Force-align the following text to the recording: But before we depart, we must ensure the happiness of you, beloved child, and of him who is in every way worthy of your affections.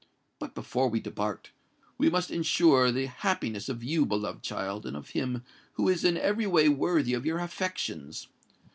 But 0.39 0.55
before 0.55 0.87
we 0.89 0.99
depart, 0.99 1.51
we 1.99 2.09
must 2.09 2.31
ensure 2.31 2.91
the 2.91 3.05
happiness 3.05 3.69
of 3.69 3.83
you, 3.83 4.03
beloved 4.03 4.41
child, 4.41 4.87
and 4.87 4.97
of 4.97 5.09
him 5.09 5.43
who 5.73 5.87
is 5.89 6.03
in 6.03 6.17
every 6.17 6.47
way 6.47 6.67
worthy 6.69 7.13
of 7.13 7.23
your 7.23 7.37
affections. 7.37 8.27